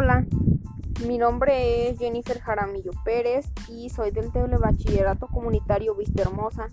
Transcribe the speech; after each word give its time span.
Hola, 0.00 0.24
mi 1.08 1.18
nombre 1.18 1.88
es 1.88 1.98
Jennifer 1.98 2.38
Jaramillo 2.38 2.92
Pérez 3.04 3.46
y 3.66 3.90
soy 3.90 4.12
del 4.12 4.30
Telebachillerato 4.30 5.26
Comunitario 5.26 5.96
Vista 5.96 6.22
Hermosa 6.22 6.68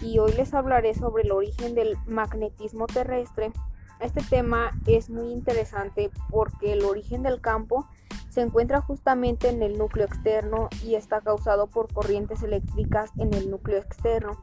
y 0.00 0.20
hoy 0.20 0.32
les 0.34 0.54
hablaré 0.54 0.94
sobre 0.94 1.24
el 1.24 1.32
origen 1.32 1.74
del 1.74 1.96
magnetismo 2.06 2.86
terrestre. 2.86 3.50
Este 3.98 4.22
tema 4.22 4.70
es 4.86 5.10
muy 5.10 5.32
interesante 5.32 6.12
porque 6.30 6.72
el 6.72 6.84
origen 6.84 7.24
del 7.24 7.40
campo 7.40 7.88
se 8.28 8.42
encuentra 8.42 8.80
justamente 8.80 9.48
en 9.48 9.60
el 9.64 9.76
núcleo 9.76 10.06
externo 10.06 10.68
y 10.84 10.94
está 10.94 11.20
causado 11.20 11.66
por 11.66 11.92
corrientes 11.92 12.44
eléctricas 12.44 13.10
en 13.18 13.34
el 13.34 13.50
núcleo 13.50 13.78
externo 13.78 14.38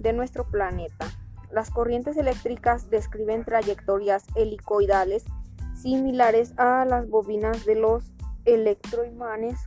de 0.00 0.12
nuestro 0.12 0.44
planeta. 0.50 1.06
Las 1.52 1.70
corrientes 1.70 2.16
eléctricas 2.16 2.90
describen 2.90 3.44
trayectorias 3.44 4.24
helicoidales 4.34 5.24
similares 5.76 6.52
a 6.58 6.84
las 6.84 7.08
bobinas 7.08 7.64
de 7.64 7.76
los 7.76 8.04
electroimanes, 8.44 9.58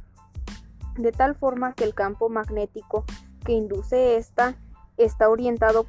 de 0.98 1.12
tal 1.12 1.36
forma 1.36 1.74
que 1.74 1.84
el 1.84 1.94
campo 1.94 2.30
magnético 2.30 3.06
que 3.46 3.54
induce 3.54 4.18
esta 4.18 4.56
está 4.98 5.30
orientado 5.30 5.86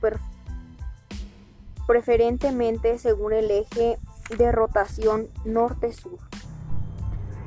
preferentemente 1.86 2.98
según 2.98 3.32
el 3.32 3.50
eje 3.50 3.98
de 4.36 4.52
rotación 4.52 5.28
norte-sur. 5.44 6.18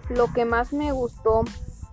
Lo 0.09 0.34
que 0.34 0.44
más 0.45 0.73
me 0.73 0.92
gustó 0.92 1.44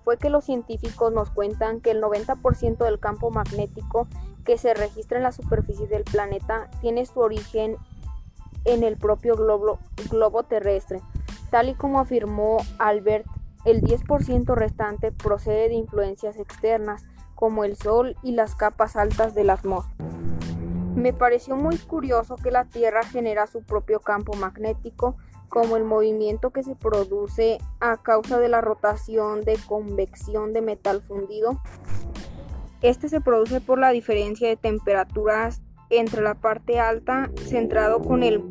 fue 0.03 0.17
que 0.17 0.29
los 0.29 0.45
científicos 0.45 1.13
nos 1.13 1.29
cuentan 1.29 1.79
que 1.79 1.91
el 1.91 2.01
90% 2.01 2.77
del 2.83 2.99
campo 2.99 3.31
magnético 3.31 4.07
que 4.43 4.57
se 4.57 4.73
registra 4.73 5.17
en 5.17 5.23
la 5.23 5.31
superficie 5.31 5.87
del 5.87 6.03
planeta 6.03 6.69
tiene 6.81 7.05
su 7.05 7.19
origen 7.19 7.77
en 8.65 8.83
el 8.83 8.97
propio 8.97 9.35
globo, 9.35 10.43
terrestre. 10.43 11.01
Tal 11.49 11.69
y 11.69 11.73
como 11.73 11.99
afirmó 11.99 12.57
Albert, 12.79 13.25
el 13.65 13.81
10% 13.81 14.55
restante 14.55 15.11
procede 15.11 15.69
de 15.69 15.75
influencias 15.75 16.37
externas, 16.37 17.03
como 17.35 17.63
el 17.63 17.75
Sol 17.75 18.15
y 18.23 18.33
las 18.33 18.55
capas 18.55 18.95
altas 18.95 19.35
de 19.35 19.43
la 19.43 19.53
atmósfera. 19.53 20.05
Me 20.95 21.13
pareció 21.13 21.55
muy 21.55 21.77
curioso 21.77 22.35
que 22.35 22.51
la 22.51 22.65
Tierra 22.65 23.03
genera 23.03 23.47
su 23.47 23.63
propio 23.63 23.99
campo 23.99 24.33
magnético, 24.33 25.15
como 25.47 25.75
el 25.75 25.83
movimiento 25.83 26.51
que 26.51 26.63
se 26.63 26.75
produce 26.75 27.59
a 27.79 27.97
causa 27.97 28.39
de 28.39 28.47
la 28.47 28.61
rotación 28.61 29.41
de 29.41 29.57
convección 29.67 30.53
de 30.53 30.61
metal 30.61 31.01
fundido. 31.01 31.61
Este 32.81 33.09
se 33.09 33.21
produce 33.21 33.61
por 33.61 33.77
la 33.77 33.91
diferencia 33.91 34.47
de 34.47 34.55
temperaturas 34.55 35.61
entre 35.91 36.21
la 36.21 36.35
parte 36.35 36.79
alta, 36.79 37.29
centrado 37.45 37.99
con 38.01 38.23
el 38.23 38.43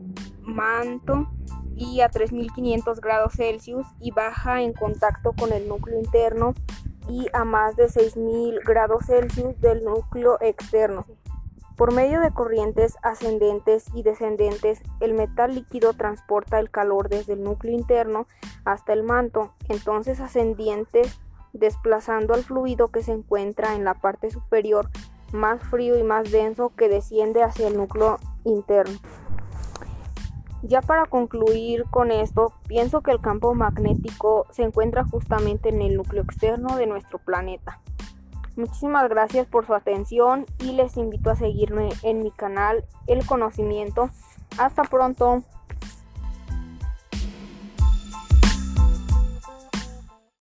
manto 0.43 1.29
y 1.77 2.03
a 2.03 2.09
3500 2.09 3.01
grados 3.01 3.33
Celsius 3.35 3.87
y 4.01 4.11
baja 4.11 4.63
en 4.63 4.73
contacto 4.73 5.33
con 5.33 5.53
el 5.53 5.67
núcleo 5.67 5.99
interno 5.99 6.55
y 7.09 7.27
a 7.33 7.45
más 7.45 7.77
de 7.77 7.89
6000 7.89 8.61
grados 8.61 9.07
Celsius 9.07 9.59
del 9.61 9.85
núcleo 9.85 10.39
externo. 10.41 11.07
Por 11.77 11.95
medio 11.95 12.21
de 12.21 12.31
corrientes 12.31 12.97
ascendentes 13.03 13.87
y 13.95 14.03
descendentes, 14.03 14.83
el 15.01 15.15
metal 15.15 15.55
líquido 15.55 15.95
transporta 15.95 16.61
el 16.61 16.71
calor 16.71 17.09
desde 17.09 17.33
el 17.33 17.43
núcleo 17.43 17.73
interno 17.73 18.27
hasta 18.67 18.93
el 18.93 19.03
manto, 19.03 19.55
entonces 19.71 20.21
ascendientes 20.21 21.19
desplazando 21.55 22.35
al 22.35 22.45
fluido 22.45 22.89
que 22.89 23.03
se 23.03 23.13
encuentra 23.13 23.75
en 23.75 23.85
la 23.85 23.95
parte 23.95 24.31
superior 24.31 24.91
más 25.33 25.63
frío 25.63 25.99
y 25.99 26.03
más 26.03 26.31
denso 26.31 26.73
que 26.77 26.89
desciende 26.89 27.43
hacia 27.43 27.69
el 27.69 27.77
núcleo 27.77 28.19
interno. 28.45 28.99
Ya 30.63 30.83
para 30.83 31.07
concluir 31.07 31.85
con 31.91 32.11
esto, 32.11 32.53
pienso 32.69 33.01
que 33.01 33.13
el 33.13 33.21
campo 33.21 33.55
magnético 33.55 34.47
se 34.51 34.63
encuentra 34.63 35.05
justamente 35.05 35.71
en 35.71 35.81
el 35.81 35.97
núcleo 35.97 36.23
externo 36.23 36.77
de 36.77 36.87
nuestro 36.87 37.19
planeta. 37.19 37.81
Muchísimas 38.57 39.09
gracias 39.09 39.47
por 39.47 39.67
su 39.67 39.75
atención 39.75 40.45
y 40.59 40.73
les 40.73 40.97
invito 40.99 41.31
a 41.31 41.37
seguirme 41.37 41.89
en 42.03 42.23
mi 42.23 42.31
canal 42.31 42.85
El 43.07 43.25
Conocimiento. 43.25 44.11
Hasta 44.59 44.83
pronto. 44.83 45.43